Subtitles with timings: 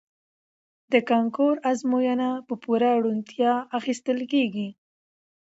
[0.91, 4.69] د کانکور ازموینه په پوره روڼتیا اخیستل کیږي.